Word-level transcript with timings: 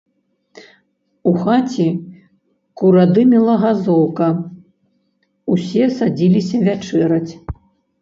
У 1.31 1.33
хаце 1.43 1.85
куродымела 2.83 3.55
газоўка, 3.67 4.27
усе 5.57 5.83
садзіліся 6.01 6.57
вячэраць. 6.69 7.33